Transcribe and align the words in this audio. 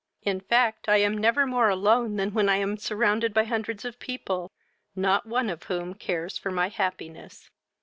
In 0.23 0.39
fact, 0.39 0.89
I 0.89 0.97
am 0.97 1.15
never 1.15 1.45
more 1.45 1.69
alone 1.69 2.15
than 2.15 2.33
when 2.33 2.49
I 2.49 2.55
am 2.55 2.75
surrounded 2.75 3.35
by 3.35 3.43
hundreds 3.43 3.85
of 3.85 3.99
people, 3.99 4.51
not 4.95 5.27
one 5.27 5.47
of 5.47 5.61
whom 5.65 5.93
cares 5.93 6.39
for 6.39 6.49
my 6.49 6.69
happiness. 6.69 7.51